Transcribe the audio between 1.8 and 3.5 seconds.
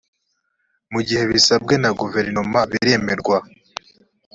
na guverinoma biremerwa